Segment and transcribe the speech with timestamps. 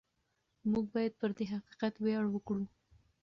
[0.71, 2.65] موږ باید پر دې حقیقت ویاړ وکړو.